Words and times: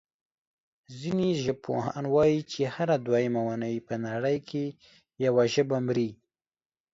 ځینې 0.99 1.29
ژبپوهان 1.43 2.03
وايي 2.13 2.41
چې 2.51 2.61
هره 2.73 2.95
دویمه 3.05 3.39
اوونۍ 3.41 3.75
په 3.87 3.93
نړۍ 4.07 4.37
کې 4.49 4.65
یوه 5.25 5.43
ژبه 5.53 5.77
مري. 5.85 6.09